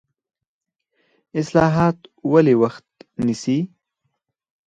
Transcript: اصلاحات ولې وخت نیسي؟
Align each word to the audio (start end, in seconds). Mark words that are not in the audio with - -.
اصلاحات 1.39 1.97
ولې 2.31 2.55
وخت 2.61 2.87
نیسي؟ 3.25 3.57